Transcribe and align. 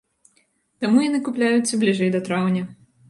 Таму 0.85 1.03
яны 1.09 1.19
купляюцца 1.27 1.81
бліжэй 1.85 2.09
да 2.17 2.23
траўня. 2.29 2.63